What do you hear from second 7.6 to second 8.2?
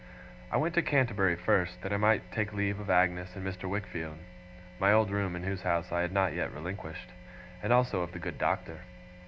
and also of the